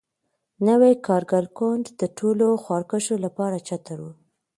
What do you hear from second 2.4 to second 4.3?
خواریکښو لپاره چتر وي.